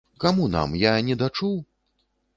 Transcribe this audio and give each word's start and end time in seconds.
Каму 0.23 0.47
нам, 0.55 0.73
я 0.85 0.95
недачуў? 1.11 1.55